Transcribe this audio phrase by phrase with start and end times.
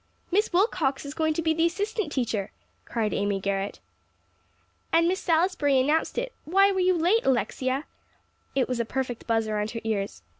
[0.31, 2.51] "Miss Wilcox is going to be the assistant teacher,"
[2.85, 3.79] cried Amy Garrett.
[4.91, 7.85] "And Miss Salisbury announced it; why were you late, Alexia?"
[8.55, 10.23] it was a perfect buzz around her ears.